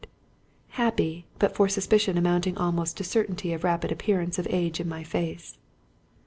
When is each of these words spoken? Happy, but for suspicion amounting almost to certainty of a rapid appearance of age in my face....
Happy, 0.81 1.27
but 1.37 1.55
for 1.55 1.69
suspicion 1.69 2.17
amounting 2.17 2.57
almost 2.57 2.97
to 2.97 3.03
certainty 3.03 3.53
of 3.53 3.63
a 3.63 3.67
rapid 3.67 3.91
appearance 3.91 4.39
of 4.39 4.47
age 4.49 4.79
in 4.79 4.89
my 4.89 5.03
face.... 5.03 5.59